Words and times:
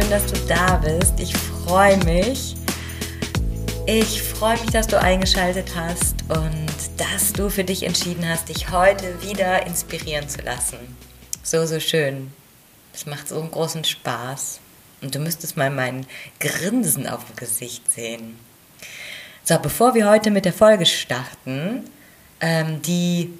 Schön, 0.00 0.10
dass 0.10 0.26
du 0.26 0.36
da 0.48 0.78
bist. 0.78 1.20
Ich 1.20 1.36
freue 1.36 1.96
mich. 2.04 2.56
Ich 3.86 4.22
freue 4.24 4.58
mich, 4.60 4.70
dass 4.70 4.88
du 4.88 5.00
eingeschaltet 5.00 5.70
hast 5.76 6.16
und 6.30 6.66
dass 6.96 7.32
du 7.32 7.48
für 7.48 7.62
dich 7.62 7.84
entschieden 7.84 8.28
hast, 8.28 8.48
dich 8.48 8.72
heute 8.72 9.22
wieder 9.22 9.64
inspirieren 9.68 10.28
zu 10.28 10.42
lassen. 10.42 10.78
So, 11.44 11.64
so 11.64 11.78
schön. 11.78 12.32
Es 12.92 13.06
macht 13.06 13.28
so 13.28 13.40
einen 13.40 13.52
großen 13.52 13.84
Spaß. 13.84 14.58
Und 15.00 15.14
du 15.14 15.20
müsstest 15.20 15.56
mal 15.56 15.70
mein 15.70 16.06
Grinsen 16.40 17.06
auf 17.06 17.24
dem 17.26 17.36
Gesicht 17.36 17.92
sehen. 17.92 18.36
So, 19.44 19.60
bevor 19.60 19.94
wir 19.94 20.10
heute 20.10 20.32
mit 20.32 20.44
der 20.44 20.52
Folge 20.52 20.86
starten, 20.86 21.88
ähm, 22.40 22.82
die 22.82 23.32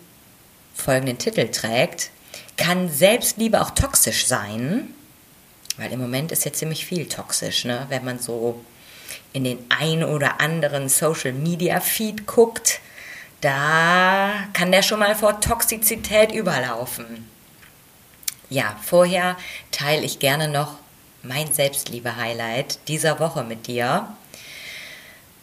folgenden 0.72 1.18
Titel 1.18 1.48
trägt, 1.48 2.12
kann 2.56 2.88
Selbstliebe 2.88 3.60
auch 3.60 3.70
toxisch 3.70 4.26
sein? 4.26 4.94
Weil 5.76 5.92
im 5.92 6.00
Moment 6.00 6.32
ist 6.32 6.44
ja 6.44 6.52
ziemlich 6.52 6.86
viel 6.86 7.08
toxisch, 7.08 7.64
ne? 7.64 7.86
wenn 7.88 8.04
man 8.04 8.18
so 8.18 8.64
in 9.32 9.44
den 9.44 9.58
ein 9.68 10.04
oder 10.04 10.40
anderen 10.40 10.88
Social 10.88 11.32
Media 11.32 11.80
Feed 11.80 12.26
guckt, 12.26 12.80
da 13.40 14.32
kann 14.52 14.72
der 14.72 14.82
schon 14.82 15.00
mal 15.00 15.14
vor 15.14 15.40
Toxizität 15.40 16.32
überlaufen. 16.32 17.28
Ja, 18.48 18.78
vorher 18.82 19.36
teile 19.70 20.04
ich 20.04 20.18
gerne 20.18 20.48
noch 20.48 20.78
mein 21.22 21.52
Selbstliebe-Highlight 21.52 22.78
dieser 22.88 23.18
Woche 23.18 23.42
mit 23.42 23.66
dir. 23.66 24.08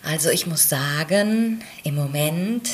Also 0.03 0.29
ich 0.29 0.47
muss 0.47 0.69
sagen, 0.69 1.63
im 1.83 1.95
Moment 1.95 2.69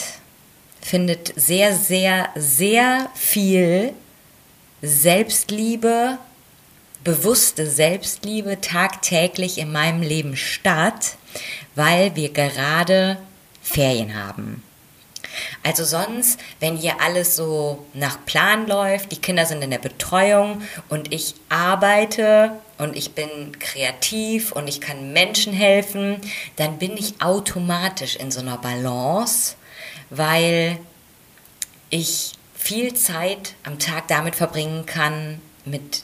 findet 0.81 1.33
sehr, 1.35 1.75
sehr, 1.75 2.30
sehr 2.35 3.09
viel 3.16 3.94
Selbstliebe 4.81 6.19
bewusste 7.08 7.69
Selbstliebe 7.69 8.59
tagtäglich 8.59 9.59
in 9.59 9.72
meinem 9.72 10.02
Leben 10.02 10.36
statt, 10.36 11.16
weil 11.73 12.17
wir 12.17 12.33
gerade 12.33 13.17
Ferien 13.61 14.13
haben. 14.13 14.61
Also 15.63 15.85
sonst, 15.85 16.38
wenn 16.59 16.75
hier 16.75 17.00
alles 17.00 17.38
so 17.38 17.85
nach 17.94 18.25
Plan 18.25 18.67
läuft, 18.67 19.13
die 19.13 19.22
Kinder 19.22 19.45
sind 19.45 19.63
in 19.63 19.72
der 19.72 19.78
Betreuung 19.78 20.61
und 20.89 21.13
ich 21.13 21.35
arbeite 21.47 22.59
und 22.78 22.97
ich 22.97 23.13
bin 23.13 23.58
kreativ 23.58 24.52
und 24.52 24.67
ich 24.67 24.81
kann 24.81 25.13
Menschen 25.13 25.53
helfen, 25.53 26.19
dann 26.58 26.78
bin 26.78 26.97
ich 26.97 27.22
automatisch 27.22 28.17
in 28.17 28.31
so 28.31 28.41
einer 28.41 28.58
Balance, 28.58 29.55
weil 30.09 30.78
ich 31.90 32.34
viel 32.53 32.94
Zeit 32.96 33.53
am 33.63 33.79
Tag 33.79 34.09
damit 34.09 34.35
verbringen 34.35 34.85
kann, 34.85 35.40
mit 35.63 36.03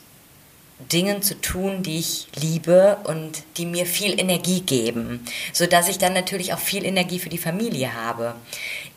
Dingen 0.91 1.21
zu 1.21 1.39
tun, 1.39 1.83
die 1.83 1.99
ich 1.99 2.27
liebe 2.35 2.97
und 3.03 3.43
die 3.57 3.65
mir 3.65 3.85
viel 3.85 4.19
Energie 4.19 4.61
geben, 4.61 5.25
so 5.51 5.65
dass 5.65 5.89
ich 5.89 5.97
dann 5.97 6.13
natürlich 6.13 6.53
auch 6.53 6.59
viel 6.59 6.85
Energie 6.85 7.19
für 7.19 7.29
die 7.29 7.37
Familie 7.37 7.93
habe. 7.93 8.35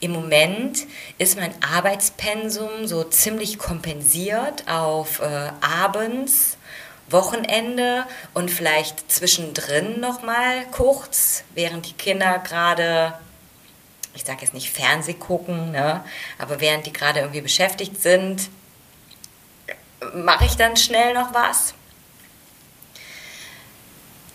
Im 0.01 0.13
Moment 0.13 0.87
ist 1.19 1.39
mein 1.39 1.55
Arbeitspensum 1.63 2.87
so 2.87 3.05
ziemlich 3.05 3.59
kompensiert 3.59 4.69
auf 4.69 5.21
äh, 5.21 5.51
abends, 5.61 6.57
Wochenende 7.09 8.05
und 8.35 8.51
vielleicht 8.51 9.13
zwischendrin 9.13 10.01
noch 10.01 10.23
mal 10.23 10.65
kurz, 10.73 11.45
während 11.55 11.87
die 11.87 11.93
Kinder 11.93 12.41
gerade 12.41 13.15
ich 14.17 14.25
sage 14.25 14.41
jetzt 14.41 14.55
nicht 14.55 14.71
Fernseh 14.71 15.15
gucken, 15.15 15.73
ne? 15.73 16.03
aber 16.39 16.61
während 16.61 16.87
die 16.87 16.93
gerade 16.93 17.21
irgendwie 17.21 17.43
beschäftigt 17.43 18.03
sind, 18.03 18.49
mache 20.15 20.45
ich 20.45 20.57
dann 20.57 20.77
schnell 20.77 21.15
noch 21.15 21.35
was. 21.35 21.75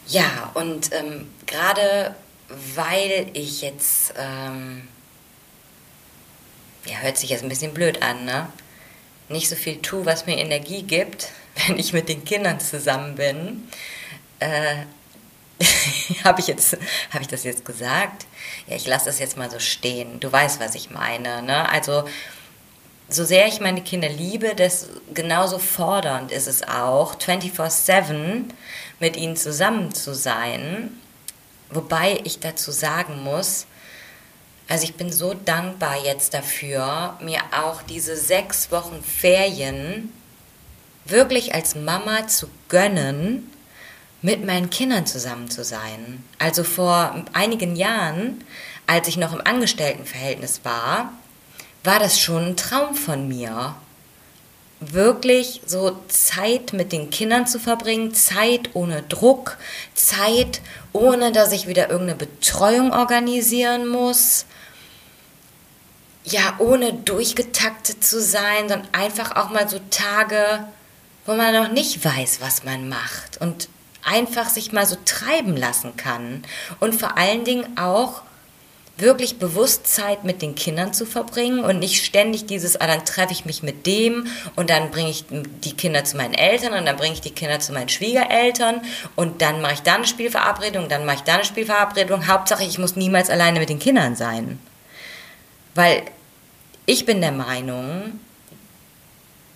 Ja, 0.07 0.51
und 0.55 0.91
ähm, 0.93 1.29
gerade 1.45 2.15
weil 2.75 3.29
ich 3.33 3.61
jetzt, 3.61 4.13
ähm, 4.17 4.87
ja, 6.85 6.97
hört 6.97 7.17
sich 7.17 7.29
jetzt 7.29 7.43
ein 7.43 7.49
bisschen 7.49 7.73
blöd 7.73 8.01
an, 8.01 8.25
ne? 8.25 8.47
Nicht 9.29 9.47
so 9.47 9.55
viel 9.55 9.81
tue, 9.81 10.05
was 10.05 10.25
mir 10.25 10.37
Energie 10.37 10.83
gibt, 10.83 11.29
wenn 11.67 11.79
ich 11.79 11.93
mit 11.93 12.09
den 12.09 12.25
Kindern 12.25 12.59
zusammen 12.59 13.15
bin. 13.15 13.67
Äh, 14.39 14.85
habe 16.23 16.41
ich 16.41 16.47
habe 16.49 17.21
ich 17.21 17.27
das 17.27 17.43
jetzt 17.43 17.63
gesagt? 17.63 18.25
Ja, 18.67 18.75
ich 18.75 18.87
lasse 18.87 19.05
das 19.05 19.19
jetzt 19.19 19.37
mal 19.37 19.49
so 19.49 19.59
stehen. 19.59 20.19
Du 20.19 20.31
weißt, 20.31 20.59
was 20.59 20.75
ich 20.75 20.89
meine, 20.89 21.41
ne? 21.43 21.69
Also, 21.69 22.05
so 23.11 23.25
sehr 23.25 23.47
ich 23.47 23.59
meine 23.59 23.81
Kinder 23.81 24.09
liebe, 24.09 24.55
das 24.55 24.87
genauso 25.13 25.59
fordernd 25.59 26.31
ist 26.31 26.47
es 26.47 26.63
auch, 26.63 27.15
24-7 27.15 28.45
mit 28.99 29.17
ihnen 29.17 29.35
zusammen 29.35 29.93
zu 29.93 30.15
sein. 30.15 30.91
Wobei 31.69 32.21
ich 32.23 32.39
dazu 32.39 32.71
sagen 32.71 33.21
muss, 33.23 33.65
also 34.67 34.85
ich 34.85 34.95
bin 34.95 35.11
so 35.11 35.33
dankbar 35.33 35.97
jetzt 36.03 36.33
dafür, 36.33 37.17
mir 37.21 37.41
auch 37.51 37.81
diese 37.81 38.15
sechs 38.15 38.71
Wochen 38.71 39.03
Ferien 39.03 40.11
wirklich 41.05 41.53
als 41.53 41.75
Mama 41.75 42.27
zu 42.27 42.47
gönnen, 42.69 43.51
mit 44.21 44.45
meinen 44.45 44.69
Kindern 44.69 45.05
zusammen 45.05 45.49
zu 45.49 45.63
sein. 45.63 46.23
Also 46.39 46.63
vor 46.63 47.25
einigen 47.33 47.75
Jahren, 47.75 48.43
als 48.87 49.07
ich 49.07 49.17
noch 49.17 49.33
im 49.33 49.41
Angestelltenverhältnis 49.41 50.61
war, 50.63 51.11
war 51.83 51.99
das 51.99 52.19
schon 52.19 52.49
ein 52.49 52.57
Traum 52.57 52.95
von 52.95 53.27
mir. 53.27 53.75
Wirklich 54.79 55.61
so 55.65 55.99
Zeit 56.07 56.73
mit 56.73 56.91
den 56.91 57.11
Kindern 57.11 57.45
zu 57.45 57.59
verbringen, 57.59 58.13
Zeit 58.15 58.71
ohne 58.73 59.03
Druck, 59.03 59.57
Zeit 59.93 60.61
ohne, 60.91 61.31
dass 61.31 61.51
ich 61.51 61.67
wieder 61.67 61.89
irgendeine 61.89 62.17
Betreuung 62.17 62.91
organisieren 62.91 63.87
muss. 63.87 64.45
Ja, 66.23 66.55
ohne 66.59 66.93
durchgetaktet 66.93 68.03
zu 68.03 68.21
sein, 68.21 68.69
sondern 68.69 68.87
einfach 68.91 69.35
auch 69.35 69.49
mal 69.49 69.69
so 69.69 69.79
Tage, 69.89 70.67
wo 71.25 71.33
man 71.33 71.53
noch 71.53 71.71
nicht 71.71 72.03
weiß, 72.03 72.41
was 72.41 72.63
man 72.63 72.89
macht 72.89 73.39
und 73.39 73.69
einfach 74.03 74.49
sich 74.49 74.71
mal 74.71 74.85
so 74.85 74.97
treiben 75.05 75.55
lassen 75.55 75.95
kann 75.95 76.43
und 76.79 76.95
vor 76.95 77.17
allen 77.17 77.43
Dingen 77.43 77.77
auch 77.77 78.23
wirklich 78.97 79.39
bewusst 79.39 79.87
Zeit 79.87 80.23
mit 80.23 80.41
den 80.41 80.55
Kindern 80.55 80.93
zu 80.93 81.05
verbringen 81.05 81.63
und 81.63 81.79
nicht 81.79 82.05
ständig 82.05 82.45
dieses, 82.45 82.79
ah, 82.79 82.87
dann 82.87 83.05
treffe 83.05 83.33
ich 83.33 83.45
mich 83.45 83.63
mit 83.63 83.87
dem 83.87 84.27
und 84.55 84.69
dann 84.69 84.91
bringe 84.91 85.09
ich 85.09 85.25
die 85.29 85.73
Kinder 85.73 86.03
zu 86.03 86.17
meinen 86.17 86.33
Eltern 86.33 86.73
und 86.73 86.85
dann 86.85 86.97
bringe 86.97 87.13
ich 87.13 87.21
die 87.21 87.31
Kinder 87.31 87.59
zu 87.59 87.73
meinen 87.73 87.89
Schwiegereltern 87.89 88.81
und 89.15 89.41
dann 89.41 89.61
mache 89.61 89.73
ich 89.73 89.81
da 89.81 89.95
eine 89.95 90.07
Spielverabredung, 90.07 90.87
dann 90.87 91.05
mache 91.05 91.17
ich 91.17 91.23
da 91.23 91.35
eine 91.35 91.45
Spielverabredung. 91.45 92.27
Hauptsache, 92.27 92.63
ich 92.63 92.77
muss 92.77 92.95
niemals 92.95 93.29
alleine 93.29 93.59
mit 93.59 93.69
den 93.69 93.79
Kindern 93.79 94.15
sein. 94.15 94.59
Weil 95.73 96.03
ich 96.85 97.05
bin 97.05 97.21
der 97.21 97.31
Meinung, 97.31 98.19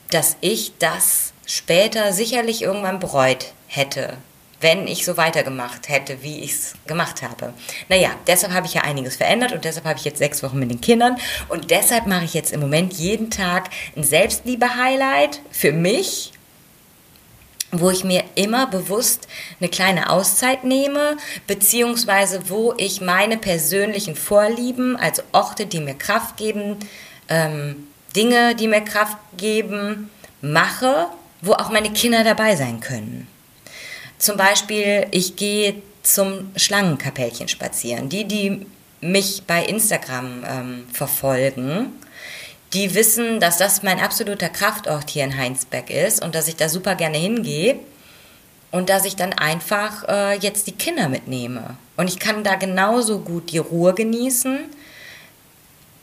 dass 0.10 0.38
ich 0.42 0.74
das 0.80 1.34
später 1.46 2.14
sicherlich 2.14 2.62
irgendwann 2.62 3.00
bereut 3.00 3.54
hätte, 3.68 4.18
wenn 4.66 4.88
ich 4.88 5.06
so 5.06 5.16
weitergemacht 5.16 5.90
hätte, 5.90 6.24
wie 6.24 6.40
ich 6.40 6.54
es 6.54 6.74
gemacht 6.88 7.22
habe. 7.22 7.54
Naja, 7.88 8.10
deshalb 8.26 8.52
habe 8.52 8.66
ich 8.66 8.74
ja 8.74 8.82
einiges 8.82 9.16
verändert 9.16 9.52
und 9.52 9.64
deshalb 9.64 9.86
habe 9.86 10.00
ich 10.00 10.06
jetzt 10.06 10.18
sechs 10.18 10.42
Wochen 10.42 10.58
mit 10.58 10.72
den 10.72 10.82
Kindern 10.82 11.18
und 11.50 11.70
deshalb 11.70 12.08
mache 12.08 12.26
ich 12.26 12.34
jetzt 12.34 12.52
im 12.52 12.62
Moment 12.62 12.94
jeden 12.94 13.30
Tag 13.30 13.70
ein 13.96 14.04
Selbstliebe-Highlight 14.04 15.40
für 15.52 15.72
mich, 15.72 16.32
wo 17.72 17.92
ich 17.92 18.04
mir 18.04 18.24
immer 18.34 18.66
bewusst 18.66 19.28
eine 19.60 19.70
kleine 19.70 20.10
Auszeit 20.10 20.64
nehme, 20.64 21.18
beziehungsweise 21.46 22.50
wo 22.50 22.74
ich 22.78 23.02
meine 23.02 23.38
persönlichen 23.38 24.16
Vorlieben, 24.16 24.96
also 24.96 25.22
Orte, 25.32 25.68
die 25.68 25.80
mir 25.80 25.94
Kraft 25.94 26.38
geben, 26.38 26.78
ähm, 27.30 27.88
Dinge, 28.16 28.56
die 28.56 28.68
mir 28.68 28.82
Kraft 28.82 29.18
geben, 29.38 30.10
mache, 30.42 31.06
wo 31.44 31.54
auch 31.54 31.70
meine 31.70 31.94
Kinder 31.94 32.24
dabei 32.24 32.56
sein 32.56 32.80
können. 32.80 33.28
Zum 34.18 34.38
Beispiel, 34.38 35.08
ich 35.12 35.36
gehe 35.36 35.82
zum 36.04 36.52
Schlangenkapellchen 36.56 37.48
spazieren. 37.48 38.10
Die, 38.10 38.26
die 38.26 38.66
mich 39.02 39.44
bei 39.46 39.66
Instagram 39.66 40.44
ähm, 40.48 40.88
verfolgen, 40.92 41.94
die 42.74 42.94
wissen, 42.94 43.40
dass 43.40 43.58
das 43.58 43.84
mein 43.84 44.00
absoluter 44.00 44.50
Kraftort 44.50 45.10
hier 45.10 45.24
in 45.24 45.38
Heinsberg 45.38 45.90
ist 45.90 46.24
und 46.24 46.36
dass 46.36 46.48
ich 46.48 46.56
da 46.56 46.70
super 46.70 46.96
gerne 46.96 47.18
hingehe 47.18 47.80
und 48.72 48.90
dass 48.90 49.06
ich 49.06 49.16
dann 49.16 49.34
einfach 49.34 50.08
äh, 50.08 50.38
jetzt 50.38 50.68
die 50.68 50.74
Kinder 50.74 51.08
mitnehme. 51.08 51.78
Und 51.98 52.10
ich 52.10 52.20
kann 52.20 52.44
da 52.44 52.56
genauso 52.56 53.20
gut 53.20 53.52
die 53.52 53.60
Ruhe 53.60 53.94
genießen, 53.94 54.60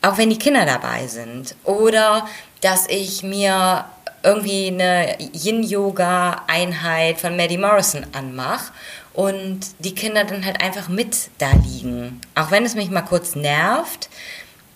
auch 0.00 0.17
wenn 0.17 0.31
die 0.31 0.38
Kinder 0.38 0.64
dabei 0.64 1.06
sind. 1.06 1.55
Oder 1.64 2.26
dass 2.62 2.87
ich 2.88 3.23
mir 3.23 3.85
irgendwie 4.22 4.69
eine 4.69 5.16
Yin-Yoga-Einheit 5.32 7.20
von 7.20 7.36
Maddie 7.36 7.58
Morrison 7.58 8.06
anmache 8.12 8.72
und 9.14 9.60
die 9.78 9.94
Kinder 9.94 10.24
dann 10.24 10.44
halt 10.44 10.62
einfach 10.62 10.88
mit 10.88 11.30
da 11.38 11.50
liegen. 11.52 12.20
Auch 12.34 12.50
wenn 12.50 12.64
es 12.64 12.74
mich 12.74 12.90
mal 12.90 13.02
kurz 13.02 13.34
nervt, 13.34 14.08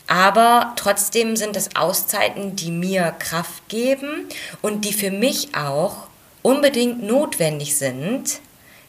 aber 0.09 0.73
trotzdem 0.77 1.37
sind 1.37 1.57
es 1.57 1.75
Auszeiten, 1.75 2.57
die 2.57 2.71
mir 2.71 3.15
Kraft 3.19 3.69
geben 3.69 4.29
und 4.63 4.85
die 4.85 4.93
für 4.93 5.11
mich 5.11 5.55
auch 5.57 6.07
unbedingt 6.43 7.03
notwendig 7.03 7.77
sind, 7.77 8.41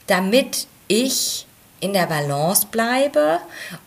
damit 0.06 0.66
ich 0.86 1.46
in 1.80 1.92
der 1.92 2.06
Balance 2.06 2.66
bleibe 2.70 3.38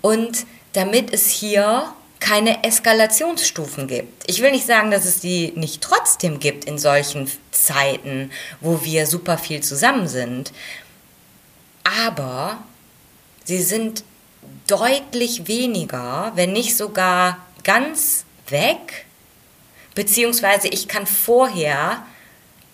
und 0.01 0.45
damit 0.73 1.13
es 1.13 1.29
hier 1.29 1.93
keine 2.21 2.63
Eskalationsstufen 2.63 3.87
gibt. 3.87 4.23
Ich 4.29 4.41
will 4.41 4.51
nicht 4.51 4.65
sagen, 4.65 4.91
dass 4.91 5.05
es 5.05 5.19
die 5.19 5.51
nicht 5.55 5.81
trotzdem 5.81 6.39
gibt 6.39 6.63
in 6.63 6.77
solchen 6.77 7.29
Zeiten, 7.51 8.31
wo 8.61 8.83
wir 8.85 9.07
super 9.07 9.37
viel 9.37 9.61
zusammen 9.61 10.07
sind, 10.07 10.53
aber 11.83 12.63
sie 13.43 13.61
sind 13.61 14.03
deutlich 14.67 15.47
weniger, 15.47 16.31
wenn 16.35 16.53
nicht 16.53 16.77
sogar 16.77 17.37
ganz 17.63 18.23
weg, 18.47 19.05
beziehungsweise 19.95 20.67
ich 20.67 20.87
kann 20.87 21.07
vorher 21.07 22.05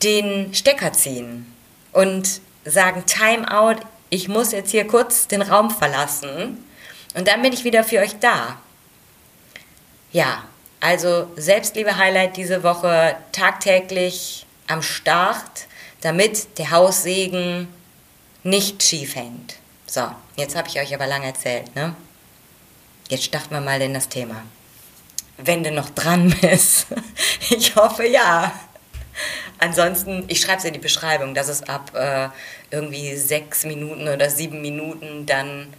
den 0.03 0.53
Stecker 0.53 0.93
ziehen 0.93 1.51
und 1.93 2.41
sagen, 2.65 3.03
Time 3.07 3.50
out, 3.50 3.77
ich 4.09 4.27
muss 4.27 4.51
jetzt 4.51 4.71
hier 4.71 4.85
kurz 4.85 5.27
den 5.27 5.41
Raum 5.41 5.71
verlassen 5.71 6.63
und 7.15 7.27
dann 7.27 7.41
bin 7.41 7.53
ich 7.53 7.63
wieder 7.63 7.83
für 7.83 8.00
euch 8.00 8.19
da. 8.19 8.59
Ja, 10.12 10.44
also 10.80 11.30
Selbstliebe-Highlight 11.36 12.38
diese 12.38 12.63
Woche 12.63 13.18
tagtäglich 13.31 14.45
am 14.68 14.81
Start, 14.81 15.68
damit 16.01 16.57
der 16.57 16.71
Haussegen 16.71 17.68
nicht 18.44 18.83
schief 18.83 19.15
hängt. 19.15 19.56
So, 19.86 20.04
jetzt 20.36 20.56
habe 20.56 20.68
ich 20.68 20.80
euch 20.80 20.94
aber 20.94 21.07
lang 21.07 21.24
erzählt, 21.24 21.75
ne? 21.75 21.95
Jetzt 23.09 23.24
starten 23.24 23.51
wir 23.51 23.62
mal 23.62 23.81
in 23.81 23.94
das 23.94 24.09
Thema. 24.09 24.44
Wenn 25.38 25.63
du 25.63 25.71
noch 25.71 25.89
dran 25.89 26.36
bist. 26.42 26.88
Ich 27.50 27.75
hoffe 27.75 28.06
ja. 28.06 28.51
Ansonsten, 29.60 30.25
ich 30.27 30.42
schreibe 30.42 30.60
es 30.60 30.65
in 30.65 30.74
die 30.74 30.80
Beschreibung, 30.80 31.33
dass 31.33 31.48
es 31.48 31.63
ab 31.63 31.92
äh, 31.95 32.30
irgendwie 32.69 33.15
sechs 33.15 33.63
Minuten 33.63 34.07
oder 34.07 34.30
sieben 34.30 34.62
Minuten 34.62 35.25
dann 35.25 35.74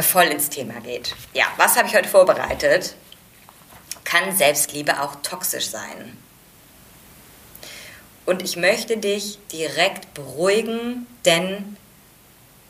voll 0.00 0.24
ins 0.24 0.48
Thema 0.48 0.80
geht. 0.80 1.14
Ja, 1.34 1.44
was 1.58 1.76
habe 1.76 1.86
ich 1.86 1.94
heute 1.94 2.08
vorbereitet? 2.08 2.96
Kann 4.04 4.36
Selbstliebe 4.36 5.00
auch 5.02 5.16
toxisch 5.22 5.66
sein? 5.66 6.16
Und 8.24 8.42
ich 8.42 8.56
möchte 8.56 8.96
dich 8.96 9.38
direkt 9.52 10.14
beruhigen, 10.14 11.06
denn 11.24 11.76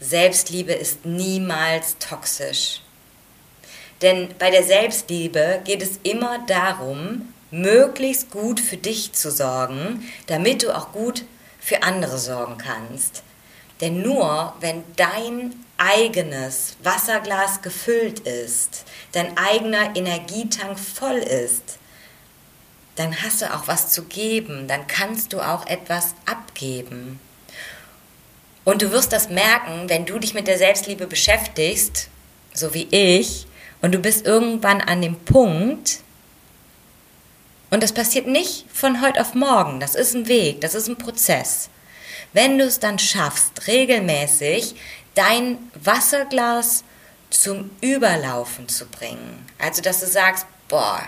Selbstliebe 0.01 0.73
ist 0.73 1.05
niemals 1.05 1.97
toxisch. 1.99 2.81
Denn 4.01 4.35
bei 4.39 4.51
der 4.51 4.65
Selbstliebe 4.65 5.61
geht 5.65 5.83
es 5.83 6.01
immer 6.03 6.45
darum, 6.47 7.33
möglichst 7.51 8.31
gut 8.31 8.59
für 8.59 8.79
dich 8.79 9.13
zu 9.13 9.31
sorgen, 9.31 10.11
damit 10.27 10.63
du 10.63 10.77
auch 10.77 10.93
gut 10.93 11.25
für 11.61 11.83
andere 11.83 12.19
sorgen 12.19 12.59
kannst. 12.59 13.23
Denn 13.83 14.01
nur 14.01 14.55
wenn 14.61 14.85
dein 14.97 15.53
eigenes 15.77 16.77
Wasserglas 16.83 17.61
gefüllt 17.61 18.21
ist, 18.21 18.85
dein 19.11 19.37
eigener 19.37 19.97
Energietank 19.97 20.79
voll 20.79 21.19
ist, 21.19 21.79
dann 22.95 23.23
hast 23.23 23.43
du 23.43 23.53
auch 23.53 23.67
was 23.67 23.91
zu 23.91 24.05
geben, 24.05 24.69
dann 24.69 24.87
kannst 24.87 25.33
du 25.33 25.41
auch 25.41 25.67
etwas 25.67 26.15
abgeben. 26.27 27.19
Und 28.65 28.83
du 28.83 28.93
wirst 28.93 29.13
das 29.13 29.29
merken, 29.29 29.89
wenn 29.89 30.07
du 30.07 30.21
dich 30.21 30.35
mit 30.35 30.47
der 30.47 30.59
Selbstliebe 30.59 31.09
beschäftigst, 31.09 32.09
so 32.55 32.75
wie 32.75 32.87
ich, 32.91 33.47
und 33.81 33.93
du 33.93 33.99
bist 33.99 34.25
irgendwann 34.25 34.81
an 34.81 35.03
dem 35.03 35.17
Punkt, 35.17 35.99
und 37.71 37.83
das 37.83 37.93
passiert 37.93 38.29
nicht 38.29 38.67
von 38.73 39.03
heute 39.03 39.21
auf 39.21 39.35
morgen, 39.35 39.81
das 39.81 39.97
ist 39.97 40.15
ein 40.15 40.29
Weg, 40.29 40.61
das 40.61 40.77
ist 40.77 40.87
ein 40.87 40.99
Prozess. 40.99 41.69
Wenn 42.33 42.59
du 42.59 42.65
es 42.65 42.81
dann 42.81 42.99
schaffst, 42.99 43.67
regelmäßig 43.67 44.75
dein 45.15 45.59
Wasserglas 45.75 46.85
zum 47.31 47.71
Überlaufen 47.81 48.69
zu 48.69 48.87
bringen, 48.87 49.47
also 49.59 49.83
dass 49.83 50.01
du 50.01 50.07
sagst, 50.07 50.47
boah, 50.69 51.03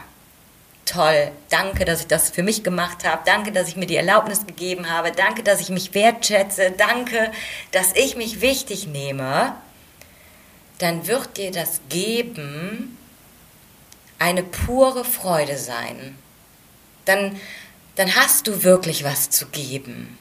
toll, 0.84 1.32
danke, 1.48 1.84
dass 1.84 2.00
ich 2.00 2.06
das 2.06 2.30
für 2.30 2.42
mich 2.42 2.62
gemacht 2.62 3.04
habe, 3.04 3.22
danke, 3.24 3.52
dass 3.52 3.68
ich 3.68 3.76
mir 3.76 3.86
die 3.86 3.96
Erlaubnis 3.96 4.46
gegeben 4.46 4.90
habe, 4.90 5.12
danke, 5.12 5.42
dass 5.42 5.60
ich 5.60 5.70
mich 5.70 5.94
wertschätze, 5.94 6.72
danke, 6.76 7.32
dass 7.72 7.94
ich 7.94 8.16
mich 8.16 8.40
wichtig 8.40 8.86
nehme, 8.86 9.54
dann 10.78 11.06
wird 11.06 11.36
dir 11.36 11.50
das 11.50 11.80
Geben 11.88 12.98
eine 14.18 14.42
pure 14.42 15.04
Freude 15.04 15.56
sein. 15.56 16.16
Dann, 17.04 17.38
dann 17.96 18.14
hast 18.14 18.46
du 18.46 18.62
wirklich 18.64 19.04
was 19.04 19.30
zu 19.30 19.46
geben. 19.46 20.18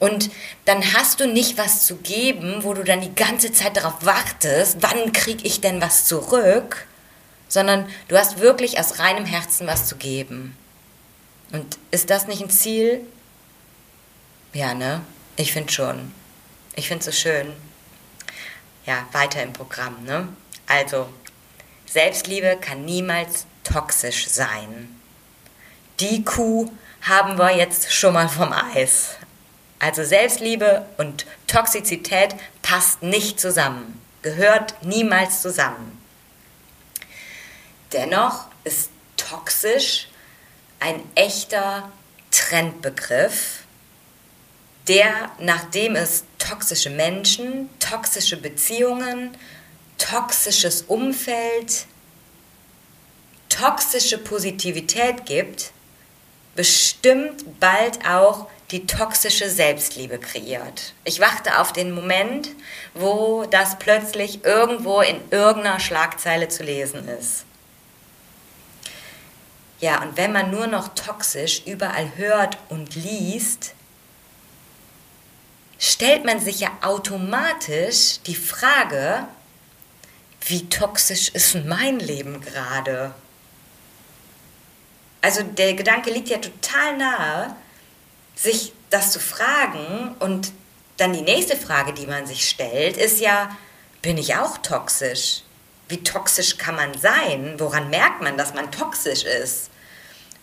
Und 0.00 0.30
dann 0.64 0.94
hast 0.94 1.20
du 1.20 1.28
nicht 1.28 1.58
was 1.58 1.86
zu 1.86 1.96
geben, 1.96 2.64
wo 2.64 2.74
du 2.74 2.82
dann 2.82 3.02
die 3.02 3.14
ganze 3.14 3.52
Zeit 3.52 3.76
darauf 3.76 4.04
wartest, 4.04 4.78
wann 4.80 5.12
kriege 5.12 5.46
ich 5.46 5.60
denn 5.60 5.80
was 5.80 6.06
zurück, 6.06 6.86
sondern 7.48 7.86
du 8.08 8.16
hast 8.16 8.38
wirklich 8.38 8.80
aus 8.80 8.98
reinem 8.98 9.26
Herzen 9.26 9.66
was 9.66 9.86
zu 9.86 9.96
geben. 9.96 10.56
Und 11.52 11.78
ist 11.90 12.08
das 12.10 12.26
nicht 12.26 12.40
ein 12.40 12.50
Ziel? 12.50 13.06
Ja, 14.54 14.72
ne? 14.72 15.02
Ich 15.36 15.52
finde 15.52 15.70
schon. 15.70 16.12
Ich 16.76 16.88
finde 16.88 17.00
es 17.00 17.06
so 17.06 17.12
schön. 17.12 17.52
Ja, 18.86 19.06
weiter 19.12 19.42
im 19.42 19.52
Programm, 19.52 20.02
ne? 20.04 20.28
Also, 20.66 21.08
Selbstliebe 21.86 22.56
kann 22.58 22.84
niemals 22.84 23.44
toxisch 23.64 24.28
sein. 24.28 24.96
Die 25.98 26.24
Kuh 26.24 26.70
haben 27.02 27.36
wir 27.36 27.54
jetzt 27.54 27.92
schon 27.92 28.14
mal 28.14 28.28
vom 28.28 28.52
Eis. 28.52 29.16
Also 29.80 30.04
Selbstliebe 30.04 30.84
und 30.98 31.26
Toxizität 31.46 32.36
passt 32.60 33.02
nicht 33.02 33.40
zusammen, 33.40 34.00
gehört 34.22 34.74
niemals 34.84 35.40
zusammen. 35.40 35.98
Dennoch 37.92 38.44
ist 38.62 38.90
toxisch 39.16 40.08
ein 40.80 41.02
echter 41.14 41.90
Trendbegriff, 42.30 43.64
der, 44.86 45.30
nachdem 45.38 45.96
es 45.96 46.24
toxische 46.38 46.90
Menschen, 46.90 47.70
toxische 47.78 48.36
Beziehungen, 48.36 49.36
toxisches 49.96 50.82
Umfeld, 50.82 51.86
toxische 53.48 54.18
Positivität 54.18 55.24
gibt, 55.24 55.72
bestimmt 56.54 57.60
bald 57.60 58.04
auch 58.06 58.48
die 58.70 58.86
toxische 58.86 59.50
Selbstliebe 59.50 60.18
kreiert. 60.18 60.94
Ich 61.04 61.20
warte 61.20 61.58
auf 61.58 61.72
den 61.72 61.92
Moment, 61.92 62.50
wo 62.94 63.44
das 63.50 63.78
plötzlich 63.78 64.44
irgendwo 64.44 65.00
in 65.00 65.20
irgendeiner 65.30 65.80
Schlagzeile 65.80 66.48
zu 66.48 66.62
lesen 66.62 67.08
ist. 67.08 67.44
Ja, 69.80 70.02
und 70.02 70.16
wenn 70.16 70.32
man 70.32 70.50
nur 70.50 70.66
noch 70.66 70.88
toxisch 70.94 71.62
überall 71.66 72.12
hört 72.16 72.58
und 72.68 72.94
liest, 72.94 73.72
stellt 75.78 76.24
man 76.24 76.38
sich 76.38 76.60
ja 76.60 76.70
automatisch 76.82 78.20
die 78.26 78.34
Frage, 78.36 79.26
wie 80.42 80.68
toxisch 80.68 81.30
ist 81.30 81.54
mein 81.64 81.98
Leben 81.98 82.40
gerade? 82.40 83.14
Also 85.22 85.42
der 85.42 85.74
Gedanke 85.74 86.10
liegt 86.10 86.28
ja 86.28 86.38
total 86.38 86.96
nahe, 86.96 87.56
sich 88.40 88.72
das 88.90 89.12
zu 89.12 89.20
fragen 89.20 90.14
und 90.18 90.52
dann 90.96 91.12
die 91.12 91.22
nächste 91.22 91.56
Frage, 91.56 91.92
die 91.92 92.06
man 92.06 92.26
sich 92.26 92.48
stellt, 92.48 92.96
ist 92.96 93.20
ja, 93.20 93.56
bin 94.02 94.18
ich 94.18 94.36
auch 94.36 94.58
toxisch? 94.58 95.42
Wie 95.88 96.02
toxisch 96.02 96.56
kann 96.56 96.76
man 96.76 96.96
sein? 96.96 97.54
Woran 97.58 97.90
merkt 97.90 98.22
man, 98.22 98.36
dass 98.36 98.54
man 98.54 98.70
toxisch 98.70 99.24
ist? 99.24 99.70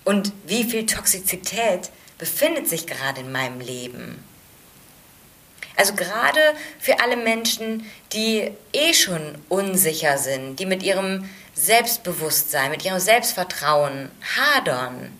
Und 0.03 0.31
wie 0.45 0.63
viel 0.63 0.85
Toxizität 0.85 1.89
befindet 2.17 2.67
sich 2.67 2.87
gerade 2.87 3.21
in 3.21 3.31
meinem 3.31 3.59
Leben? 3.59 4.23
Also 5.75 5.93
gerade 5.93 6.39
für 6.79 6.99
alle 7.01 7.17
Menschen, 7.17 7.85
die 8.11 8.51
eh 8.73 8.93
schon 8.93 9.37
unsicher 9.47 10.17
sind, 10.17 10.59
die 10.59 10.65
mit 10.65 10.81
ihrem 10.81 11.29
Selbstbewusstsein, 11.53 12.71
mit 12.71 12.83
ihrem 12.83 12.99
Selbstvertrauen 12.99 14.09
hadern, 14.35 15.13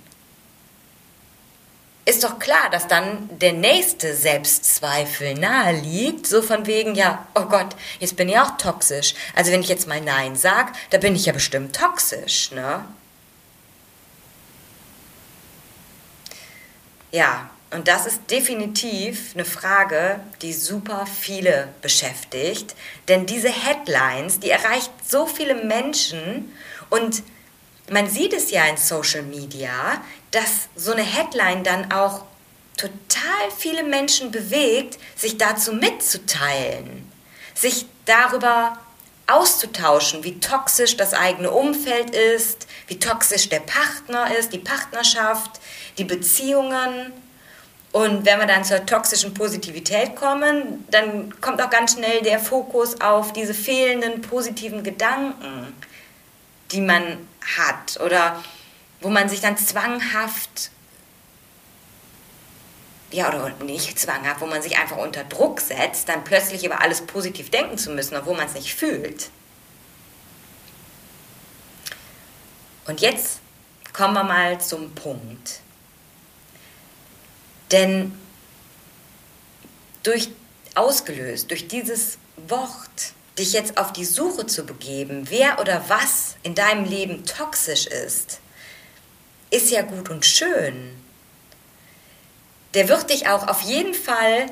ist 2.08 2.24
doch 2.24 2.40
klar, 2.40 2.70
dass 2.72 2.88
dann 2.88 3.30
der 3.40 3.52
nächste 3.52 4.16
Selbstzweifel 4.16 5.34
nahe 5.34 5.74
liegt, 5.74 6.26
so 6.26 6.42
von 6.42 6.66
wegen, 6.66 6.96
ja, 6.96 7.28
oh 7.36 7.44
Gott, 7.44 7.76
jetzt 8.00 8.16
bin 8.16 8.30
ich 8.30 8.40
auch 8.40 8.58
toxisch. 8.58 9.14
Also 9.36 9.52
wenn 9.52 9.60
ich 9.60 9.68
jetzt 9.68 9.88
mal 9.88 10.00
Nein 10.00 10.38
sag, 10.38 10.72
da 10.90 11.00
bin 11.00 11.18
ich 11.18 11.26
ja 11.26 11.34
bestimmt 11.34 11.76
toxisch, 11.76 12.52
ne? 12.52 12.86
Ja, 17.12 17.50
und 17.72 17.90
das 17.90 18.06
ist 18.06 18.22
definitiv 18.32 19.32
eine 19.34 19.44
Frage, 19.44 20.22
die 20.42 20.54
super 20.54 21.06
viele 21.06 21.68
beschäftigt, 21.82 22.76
denn 23.10 23.26
diese 23.26 23.50
Headlines, 23.50 24.40
die 24.40 24.50
erreicht 24.50 24.92
so 25.06 25.26
viele 25.26 25.56
Menschen 25.56 26.54
und 26.90 27.24
man 27.90 28.10
sieht 28.10 28.34
es 28.34 28.52
ja 28.52 28.66
in 28.66 28.78
Social 28.78 29.24
Media, 29.24 30.02
dass 30.38 30.70
so 30.76 30.92
eine 30.92 31.02
Headline 31.02 31.64
dann 31.64 31.92
auch 31.92 32.24
total 32.78 33.50
viele 33.58 33.82
Menschen 33.82 34.30
bewegt, 34.30 35.00
sich 35.16 35.40
dazu 35.40 35.74
mitzuteilen, 35.74 37.12
sich 37.56 37.88
darüber 38.06 38.78
auszutauschen, 39.26 40.24
wie 40.24 40.40
toxisch 40.40 40.96
das 40.96 41.16
eigene 41.16 41.50
Umfeld 41.50 42.12
ist, 42.12 42.68
wie 42.86 43.00
toxisch 43.00 43.50
der 43.50 43.62
Partner 43.62 44.38
ist, 44.38 44.54
die 44.54 44.60
Partnerschaft, 44.60 45.60
die 45.98 46.04
Beziehungen. 46.04 47.14
Und 47.92 48.24
wenn 48.28 48.40
wir 48.40 48.46
dann 48.46 48.64
zur 48.64 48.86
toxischen 48.86 49.34
Positivität 49.34 50.16
kommen, 50.16 50.86
dann 50.92 51.34
kommt 51.42 51.60
auch 51.64 51.72
ganz 51.72 51.94
schnell 51.94 52.22
der 52.22 52.40
Fokus 52.40 53.02
auf 53.02 53.34
diese 53.34 53.56
fehlenden 53.56 54.22
positiven 54.22 54.84
Gedanken, 54.84 55.74
die 56.72 56.82
man 56.82 57.28
hat 57.58 58.00
oder 58.00 58.44
wo 59.02 59.10
man 59.10 59.30
sich 59.30 59.42
dann 59.42 59.58
zwanghaft, 59.58 60.72
ja, 63.12 63.30
oder 63.30 63.50
nicht 63.64 63.98
zwanghaft, 64.00 64.42
wo 64.42 64.46
man 64.46 64.62
sich 64.62 64.78
einfach 64.78 64.98
unter 64.98 65.24
Druck 65.24 65.62
setzt, 65.62 66.10
dann 66.10 66.24
plötzlich 66.24 66.66
über 66.66 66.82
alles 66.82 67.02
positiv 67.02 67.50
denken 67.50 67.78
zu 67.78 67.92
müssen, 67.92 68.16
obwohl 68.16 68.36
man 68.36 68.48
es 68.48 68.54
nicht 68.54 68.74
fühlt. 68.74 69.30
Und 72.86 73.02
jetzt 73.02 73.40
kommen 73.94 74.14
wir 74.14 74.24
mal 74.24 74.60
zum 74.60 74.94
Punkt. 74.96 75.62
Denn 77.72 78.18
durch 80.04 80.30
ausgelöst 80.78 81.50
durch 81.52 81.68
dieses 81.68 82.18
Wort 82.48 83.14
dich 83.38 83.54
jetzt 83.54 83.78
auf 83.78 83.92
die 83.94 84.06
Suche 84.06 84.46
zu 84.46 84.66
begeben, 84.66 85.26
wer 85.30 85.60
oder 85.60 85.84
was 85.90 86.36
in 86.44 86.56
deinem 86.56 86.86
Leben 86.86 87.26
toxisch 87.26 87.88
ist, 87.88 88.40
ist 89.50 89.72
ja 89.72 89.82
gut 89.82 90.10
und 90.10 90.26
schön. 90.26 90.96
Der 92.74 92.90
wird 92.90 93.10
dich 93.10 93.28
auch 93.28 93.48
auf 93.48 93.62
jeden 93.62 93.94
Fall 93.94 94.48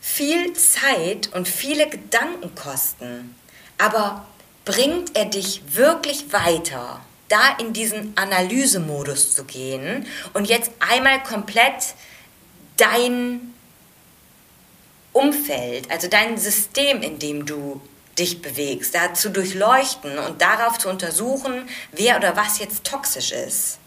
viel 0.00 0.52
Zeit 0.52 1.32
und 1.32 1.48
viele 1.48 1.88
Gedanken 1.88 2.54
kosten. 2.54 3.34
Aber 3.78 4.26
bringt 4.64 5.16
er 5.16 5.24
dich 5.24 5.62
wirklich 5.74 6.32
weiter, 6.32 7.00
da 7.28 7.56
in 7.58 7.72
diesen 7.72 8.16
Analysemodus 8.16 9.34
zu 9.34 9.44
gehen 9.44 10.06
und 10.32 10.48
jetzt 10.48 10.70
einmal 10.78 11.22
komplett 11.22 11.94
dein 12.76 13.54
Umfeld, 15.12 15.90
also 15.90 16.08
dein 16.08 16.38
System, 16.38 17.02
in 17.02 17.18
dem 17.18 17.46
du 17.46 17.80
dich 18.18 18.42
bewegst, 18.42 18.94
da 18.94 19.14
zu 19.14 19.30
durchleuchten 19.30 20.18
und 20.18 20.40
darauf 20.40 20.78
zu 20.78 20.88
untersuchen, 20.88 21.68
wer 21.92 22.16
oder 22.16 22.36
was 22.36 22.58
jetzt 22.58 22.84
toxisch 22.84 23.32
ist. 23.32 23.78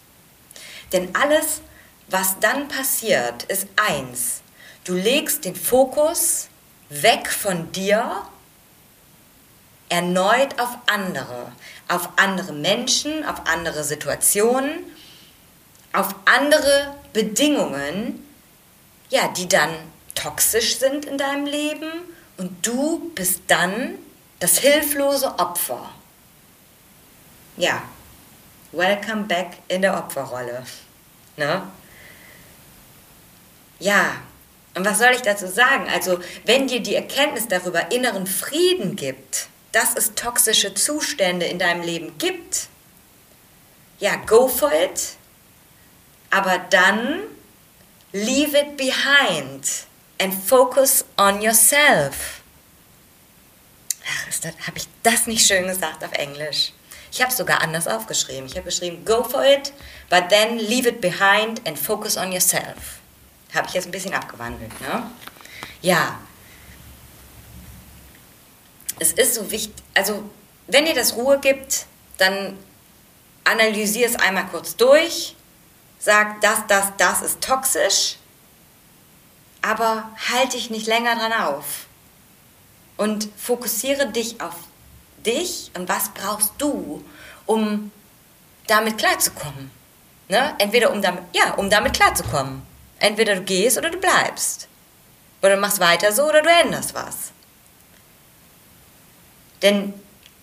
Denn 0.92 1.16
alles, 1.16 1.62
was 2.08 2.40
dann 2.40 2.68
passiert, 2.68 3.44
ist 3.44 3.68
eins. 3.76 4.42
Du 4.84 4.94
legst 4.94 5.46
den 5.46 5.56
Fokus 5.56 6.48
weg 6.90 7.30
von 7.30 7.72
dir 7.72 8.24
erneut 9.90 10.60
auf 10.60 10.78
andere, 10.88 11.52
auf 11.88 12.10
andere 12.18 12.54
Menschen, 12.54 13.26
auf 13.26 13.42
andere 13.46 13.84
Situationen, 13.84 14.84
auf 15.94 16.14
andere 16.26 16.96
Bedingungen, 17.14 18.24
ja, 19.10 19.30
die 19.30 19.48
dann 19.48 19.72
toxisch 20.16 20.78
sind 20.78 21.06
in 21.06 21.18
deinem 21.18 21.46
Leben 21.46 21.90
und 22.38 22.66
du 22.66 23.12
bist 23.16 23.42
dann 23.48 23.98
das 24.40 24.60
hilflose 24.60 25.28
Opfer. 25.40 25.90
Ja, 27.58 27.82
welcome 28.72 29.24
back 29.24 29.58
in 29.68 29.82
der 29.82 29.98
Opferrolle. 29.98 30.66
Ne? 31.38 31.64
Ja, 33.80 34.18
und 34.76 34.86
was 34.86 35.00
soll 35.00 35.12
ich 35.14 35.22
dazu 35.22 35.48
sagen? 35.48 35.88
Also, 35.90 36.20
wenn 36.46 36.68
dir 36.68 36.82
die 36.82 36.96
Erkenntnis 36.96 37.48
darüber 37.48 37.92
inneren 37.92 38.28
Frieden 38.28 38.96
gibt, 38.96 39.48
dass 39.72 39.96
es 39.96 40.14
toxische 40.14 40.74
Zustände 40.74 41.46
in 41.46 41.60
deinem 41.60 41.82
Leben 41.82 42.18
gibt, 42.18 42.68
ja, 44.00 44.16
go 44.28 44.48
for 44.48 44.72
it, 44.72 45.16
aber 46.30 46.60
dann 46.70 47.22
leave 48.12 48.58
it 48.58 48.78
behind 48.78 49.86
and 50.22 50.34
focus 50.34 51.06
on 51.18 51.42
yourself. 51.42 52.42
Ach, 54.08 54.68
habe 54.68 54.78
ich 54.78 54.88
das 55.04 55.28
nicht 55.28 55.46
schön 55.46 55.68
gesagt 55.68 56.04
auf 56.04 56.14
Englisch? 56.14 56.72
Ich 57.12 57.22
habe 57.22 57.32
es 57.32 57.38
sogar 57.38 57.62
anders 57.62 57.88
aufgeschrieben. 57.88 58.46
Ich 58.46 58.56
habe 58.56 58.66
geschrieben, 58.66 59.04
go 59.06 59.24
for 59.24 59.44
it, 59.44 59.74
but 60.10 60.30
then 60.30 60.58
leave 60.60 60.88
it 60.88 61.02
behind 61.02 61.66
and 61.68 61.78
focus 61.78 62.18
on 62.18 62.32
yourself. 62.32 63.00
Habe 63.54 63.68
ich 63.68 63.74
jetzt 63.74 63.86
ein 63.86 63.92
bisschen 63.92 64.14
abgewandelt, 64.14 64.80
ne? 64.82 65.10
Ja. 65.82 66.20
Es 69.00 69.14
ist 69.14 69.36
so 69.36 69.50
wichtig, 69.52 69.74
also 69.94 70.30
wenn 70.68 70.86
dir 70.86 70.96
das 70.96 71.16
Ruhe 71.16 71.40
gibt, 71.40 71.86
dann 72.18 72.58
analysier 73.44 74.08
es 74.08 74.16
einmal 74.16 74.48
kurz 74.48 74.76
durch, 74.76 75.36
sag, 76.00 76.42
das, 76.42 76.66
das, 76.68 76.92
das 76.98 77.22
ist 77.22 77.42
toxisch, 77.42 78.18
aber 79.62 80.12
halte 80.32 80.58
dich 80.58 80.70
nicht 80.70 80.88
länger 80.88 81.16
dran 81.16 81.34
auf 81.34 81.87
und 82.98 83.30
fokussiere 83.38 84.12
dich 84.12 84.42
auf 84.42 84.56
dich 85.26 85.72
und 85.76 85.88
was 85.88 86.10
brauchst 86.10 86.54
du, 86.58 87.04
um 87.46 87.92
damit 88.68 88.98
klarzukommen. 88.98 89.72
Ne? 90.28 90.56
Entweder 90.60 90.92
um 90.92 91.02
damit, 91.02 91.24
ja, 91.34 91.54
um 91.54 91.70
damit 91.70 91.94
klarzukommen. 91.94 92.62
Entweder 93.00 93.36
du 93.36 93.42
gehst 93.42 93.78
oder 93.78 93.90
du 93.90 93.98
bleibst. 93.98 94.68
Oder 95.42 95.56
du 95.56 95.62
machst 95.62 95.80
weiter 95.80 96.12
so 96.12 96.28
oder 96.28 96.42
du 96.42 96.50
änderst 96.50 96.94
was. 96.94 97.32
Denn 99.62 99.94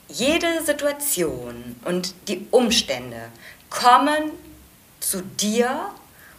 jede 0.08 0.64
Situation 0.64 1.76
und 1.84 2.14
die 2.28 2.46
Umstände 2.50 3.28
kommen 3.70 4.30
zu 5.00 5.22
dir, 5.22 5.90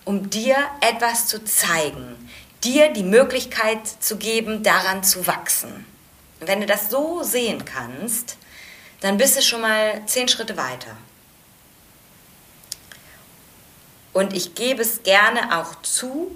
um 0.06 0.30
dir 0.30 0.58
etwas 0.82 1.28
zu 1.28 1.44
zeigen, 1.44 2.30
dir 2.64 2.92
die 2.94 3.04
Möglichkeit 3.04 3.86
zu 3.88 4.18
geben, 4.18 4.64
daran 4.64 5.04
zu 5.04 5.28
wachsen. 5.28 5.86
Und 6.46 6.50
wenn 6.52 6.62
du 6.62 6.68
das 6.68 6.92
so 6.92 7.24
sehen 7.24 7.66
kannst, 7.66 8.38
dann 9.02 9.18
bist 9.18 9.36
du 9.36 9.42
schon 9.42 9.62
mal 9.62 10.04
zehn 10.06 10.28
Schritte 10.28 10.56
weiter. 10.58 10.96
Und 14.14 14.32
ich 14.32 14.54
gebe 14.54 14.84
es 14.84 15.02
gerne 15.02 15.60
auch 15.60 15.82
zu, 15.82 16.30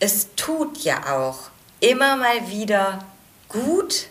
es 0.00 0.34
tut 0.36 0.78
ja 0.78 1.18
auch 1.18 1.50
immer 1.80 2.16
mal 2.16 2.48
wieder 2.48 3.04
gut, 3.50 4.06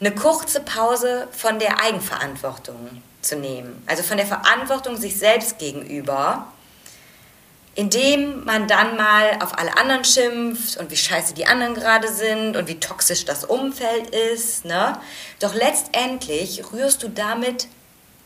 eine 0.00 0.12
kurze 0.12 0.58
Pause 0.58 1.28
von 1.30 1.60
der 1.60 1.80
Eigenverantwortung 1.80 3.00
zu 3.22 3.36
nehmen. 3.36 3.80
Also 3.86 4.02
von 4.02 4.16
der 4.16 4.26
Verantwortung 4.26 4.96
sich 4.96 5.16
selbst 5.16 5.60
gegenüber 5.60 6.52
indem 7.78 8.44
man 8.44 8.66
dann 8.66 8.96
mal 8.96 9.38
auf 9.40 9.56
alle 9.56 9.76
anderen 9.76 10.04
schimpft 10.04 10.78
und 10.78 10.90
wie 10.90 10.96
scheiße 10.96 11.32
die 11.34 11.46
anderen 11.46 11.74
gerade 11.74 12.12
sind 12.12 12.56
und 12.56 12.66
wie 12.66 12.80
toxisch 12.80 13.24
das 13.24 13.44
Umfeld 13.44 14.10
ist. 14.10 14.64
Ne? 14.64 15.00
Doch 15.38 15.54
letztendlich 15.54 16.72
rührst 16.72 17.04
du 17.04 17.08
damit 17.08 17.68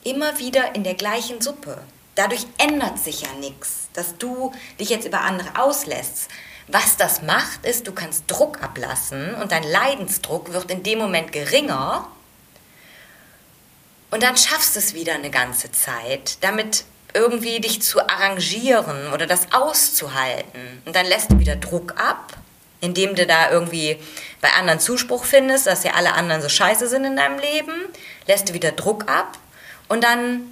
immer 0.04 0.38
wieder 0.38 0.75
in 0.75 0.85
der 0.85 0.94
gleichen 0.94 1.42
Suppe. 1.42 1.82
Dadurch 2.14 2.47
ändert 2.56 2.99
sich 2.99 3.21
ja 3.21 3.28
nichts, 3.40 3.88
dass 3.92 4.16
du 4.16 4.52
dich 4.80 4.88
jetzt 4.88 5.06
über 5.06 5.21
andere 5.21 5.61
auslässt. 5.61 6.28
Was 6.68 6.97
das 6.97 7.21
macht, 7.21 7.66
ist, 7.66 7.87
du 7.87 7.92
kannst 7.92 8.25
Druck 8.28 8.62
ablassen 8.62 9.35
und 9.35 9.52
dein 9.52 9.64
Leidensdruck 9.64 10.54
wird 10.54 10.71
in 10.71 10.82
dem 10.82 10.99
Moment 10.99 11.30
geringer. 11.30 12.09
Und 14.11 14.23
dann 14.23 14.38
schaffst 14.38 14.76
du 14.76 14.78
es 14.78 14.94
wieder 14.94 15.12
eine 15.12 15.30
ganze 15.30 15.71
Zeit, 15.73 16.38
damit 16.40 16.87
irgendwie 17.14 17.61
dich 17.61 17.83
zu 17.83 18.00
arrangieren 18.00 19.12
oder 19.12 19.26
das 19.26 19.52
auszuhalten. 19.52 20.83
Und 20.85 20.97
dann 20.97 21.07
lässt 21.07 21.31
du 21.31 21.38
wieder 21.38 21.57
Druck 21.57 21.95
ab, 22.00 22.37
indem 22.81 23.14
du 23.14 23.26
da 23.26 23.50
irgendwie 23.50 23.99
bei 24.40 24.50
anderen 24.52 24.81
Zuspruch 24.81 25.25
findest, 25.25 25.66
dass 25.66 25.85
ja 25.85 25.92
alle 25.92 26.14
anderen 26.14 26.42
so 26.42 26.49
scheiße 26.49 26.88
sind 26.88 27.04
in 27.04 27.16
deinem 27.16 27.38
Leben. 27.38 27.73
lässt 28.26 28.49
du 28.49 28.54
wieder 28.54 28.73
Druck 28.73 29.09
ab 29.09 29.38
und 29.88 30.02
dann 30.02 30.42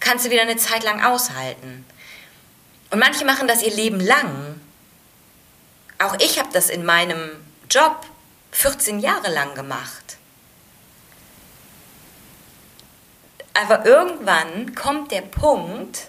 kannst 0.00 0.26
du 0.26 0.30
wieder 0.30 0.42
eine 0.42 0.56
Zeit 0.56 0.84
lang 0.84 1.02
aushalten. 1.02 1.84
Und 2.90 2.98
manche 2.98 3.24
machen 3.24 3.48
das 3.48 3.62
ihr 3.62 3.74
Leben 3.74 4.00
lang. 4.00 4.60
Auch 5.98 6.16
ich 6.20 6.38
habe 6.38 6.48
das 6.52 6.70
in 6.70 6.84
meinem 6.84 7.18
Job 7.70 8.06
14 8.52 9.00
Jahre 9.00 9.32
lang 9.32 9.54
gemacht. 9.54 10.17
Aber 13.54 13.84
irgendwann 13.84 14.74
kommt 14.74 15.10
der 15.10 15.22
Punkt, 15.22 16.08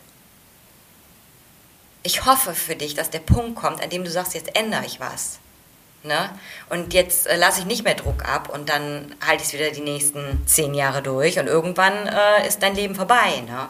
ich 2.04 2.26
hoffe 2.26 2.54
für 2.54 2.76
dich, 2.76 2.96
dass 2.96 3.10
der 3.10 3.20
Punkt 3.20 3.56
kommt, 3.56 3.84
an 3.84 3.90
dem 3.90 4.04
du 4.04 4.10
sagst, 4.10 4.34
jetzt 4.34 4.56
ändere 4.56 4.86
ich 4.86 5.00
was. 5.00 5.40
Ne? 6.04 6.30
Und 6.70 6.94
jetzt 6.94 7.28
äh, 7.28 7.36
lasse 7.36 7.60
ich 7.60 7.66
nicht 7.66 7.84
mehr 7.84 7.96
Druck 7.96 8.24
ab 8.24 8.50
und 8.50 8.70
dann 8.70 9.14
halte 9.26 9.44
ich 9.44 9.50
es 9.50 9.54
wieder 9.54 9.70
die 9.72 9.82
nächsten 9.82 10.48
zehn 10.48 10.74
Jahre 10.74 11.02
durch 11.02 11.40
und 11.40 11.48
irgendwann 11.48 12.08
äh, 12.08 12.48
ist 12.48 12.64
dein 12.64 12.74
Leben 12.74 12.96
vorbei. 12.96 13.44
Ne? 13.46 13.68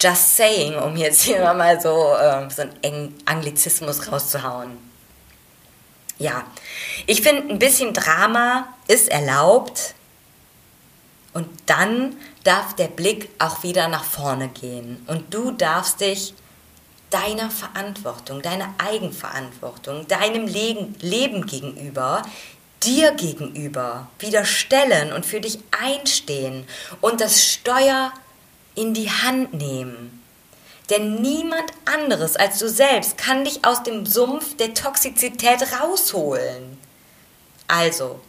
Just 0.00 0.36
saying, 0.36 0.76
um 0.76 0.96
jetzt 0.96 1.22
hier 1.22 1.52
mal 1.54 1.80
so, 1.80 2.14
äh, 2.14 2.48
so 2.48 2.62
einen 2.84 3.20
Anglizismus 3.24 4.10
rauszuhauen. 4.12 4.78
Ja, 6.18 6.44
ich 7.08 7.22
finde, 7.22 7.52
ein 7.52 7.58
bisschen 7.58 7.92
Drama 7.92 8.68
ist 8.86 9.08
erlaubt 9.08 9.94
und 11.34 11.48
dann 11.66 12.16
darf 12.44 12.74
der 12.74 12.88
Blick 12.88 13.28
auch 13.38 13.62
wieder 13.62 13.88
nach 13.88 14.04
vorne 14.04 14.48
gehen 14.48 15.04
und 15.06 15.34
du 15.34 15.50
darfst 15.50 16.00
dich 16.00 16.34
deiner 17.10 17.50
Verantwortung, 17.50 18.42
deiner 18.42 18.74
Eigenverantwortung, 18.78 20.08
deinem 20.08 20.46
Leben, 20.46 21.46
gegenüber, 21.46 22.22
dir 22.82 23.12
gegenüber 23.12 24.08
wieder 24.18 24.44
stellen 24.44 25.12
und 25.12 25.24
für 25.24 25.40
dich 25.40 25.58
einstehen 25.70 26.66
und 27.00 27.20
das 27.20 27.44
Steuer 27.44 28.12
in 28.74 28.94
die 28.94 29.10
Hand 29.10 29.54
nehmen. 29.54 30.20
Denn 30.90 31.22
niemand 31.22 31.72
anderes 31.84 32.36
als 32.36 32.58
du 32.58 32.68
selbst 32.68 33.16
kann 33.16 33.44
dich 33.44 33.64
aus 33.64 33.82
dem 33.82 34.04
Sumpf 34.06 34.56
der 34.56 34.74
Toxizität 34.74 35.62
rausholen. 35.80 36.78
Also, 37.68 38.20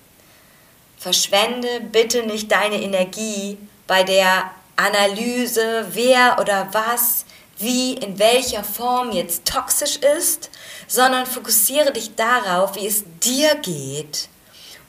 verschwende 1.06 1.82
bitte 1.92 2.24
nicht 2.24 2.52
deine 2.52 2.82
Energie 2.82 3.60
bei 3.86 4.02
der 4.02 4.50
Analyse, 4.76 5.86
wer 5.92 6.40
oder 6.42 6.70
was 6.72 7.26
wie 7.60 7.94
in 7.94 8.18
welcher 8.18 8.64
Form 8.64 9.12
jetzt 9.12 9.46
toxisch 9.46 9.98
ist, 10.18 10.50
sondern 10.88 11.28
fokussiere 11.28 11.94
dich 11.94 12.16
darauf, 12.16 12.76
wie 12.76 12.88
es 12.88 13.04
dir 13.24 13.54
geht. 13.62 14.30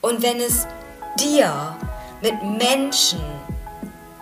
Und 0.01 0.23
wenn 0.23 0.41
es 0.41 0.67
dir 1.21 1.77
mit 2.23 2.43
Menschen 2.43 3.21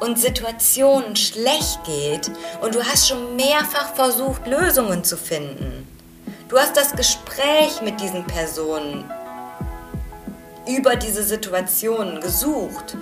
und 0.01 0.19
Situationen 0.19 1.15
schlecht 1.15 1.79
geht 1.85 2.29
und 2.61 2.75
du 2.75 2.83
hast 2.83 3.07
schon 3.07 3.37
mehrfach 3.37 3.95
versucht, 3.95 4.49
Lösungen 4.49 5.05
zu 5.05 5.17
finden, 5.17 5.87
du 6.49 6.59
hast 6.59 6.77
das 6.77 6.97
Gespräch 6.97 7.83
mit 7.83 8.01
diesen 8.01 8.27
Personen 8.27 9.09
über 10.67 10.97
diese 10.97 11.23
Situationen 11.23 12.21
gesucht. 12.21 12.97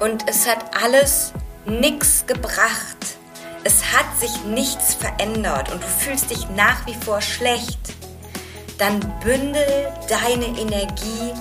Und 0.00 0.28
es 0.28 0.48
hat 0.48 0.82
alles 0.82 1.32
nichts 1.66 2.24
gebracht. 2.26 3.16
Es 3.64 3.92
hat 3.92 4.06
sich 4.18 4.44
nichts 4.44 4.94
verändert 4.94 5.70
und 5.72 5.82
du 5.82 5.86
fühlst 5.86 6.30
dich 6.30 6.48
nach 6.56 6.84
wie 6.86 6.94
vor 6.94 7.20
schlecht, 7.20 7.78
dann 8.78 8.98
bündel 9.22 9.92
deine 10.08 10.46
Energie 10.46 11.32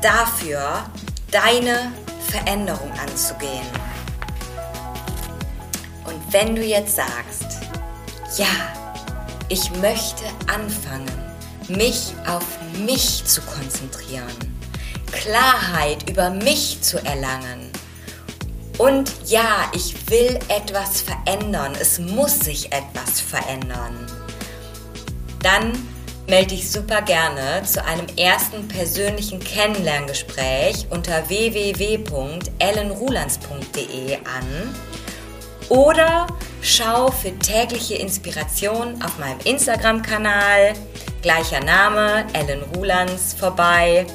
dafür, 0.00 0.84
deine 1.30 1.92
Veränderung 2.30 2.90
anzugehen. 2.92 3.66
Und 6.06 6.32
wenn 6.32 6.56
du 6.56 6.62
jetzt 6.62 6.96
sagst, 6.96 7.58
ja, 8.38 8.46
ich 9.50 9.70
möchte 9.82 10.24
anfangen, 10.46 11.10
mich 11.68 12.14
auf 12.26 12.44
mich 12.78 13.24
zu 13.26 13.42
konzentrieren, 13.42 14.57
Klarheit 15.12 16.08
über 16.08 16.30
mich 16.30 16.80
zu 16.82 17.04
erlangen, 17.04 17.72
und 18.78 19.12
ja, 19.26 19.70
ich 19.74 20.08
will 20.08 20.38
etwas 20.48 21.02
verändern. 21.02 21.76
Es 21.78 21.98
muss 21.98 22.38
sich 22.38 22.72
etwas 22.72 23.20
verändern. 23.20 24.06
Dann 25.42 25.72
melde 26.28 26.54
dich 26.54 26.70
super 26.70 27.02
gerne 27.02 27.64
zu 27.64 27.84
einem 27.84 28.06
ersten 28.16 28.66
persönlichen 28.68 29.40
Kennenlerngespräch 29.40 30.86
unter 30.90 31.28
www.ellenrulands.de 31.28 34.14
an 34.14 34.74
oder 35.68 36.28
schau 36.62 37.10
für 37.10 37.36
tägliche 37.38 37.96
Inspiration 37.96 39.02
auf 39.02 39.18
meinem 39.18 39.40
Instagram-Kanal, 39.44 40.72
gleicher 41.20 41.60
Name, 41.60 42.24
Ellen 42.32 42.62
Rulands, 42.74 43.34
vorbei 43.34 44.06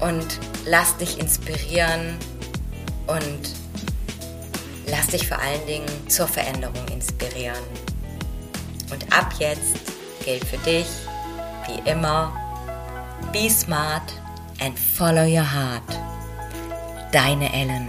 und 0.00 0.26
lass 0.66 0.96
dich 0.96 1.18
inspirieren 1.18 2.16
und 3.06 3.54
lass 4.86 5.08
dich 5.08 5.26
vor 5.26 5.38
allen 5.38 5.66
Dingen 5.66 5.88
zur 6.08 6.26
Veränderung 6.26 6.86
inspirieren. 6.88 7.62
Und 8.90 9.12
ab 9.12 9.32
jetzt 9.38 9.76
gilt 10.24 10.44
für 10.44 10.58
dich, 10.58 10.86
wie 11.66 11.90
immer, 11.90 12.32
be 13.32 13.50
smart 13.50 14.12
and 14.60 14.78
follow 14.78 15.24
your 15.24 15.50
heart. 15.50 15.82
Deine 17.12 17.52
Ellen. 17.52 17.88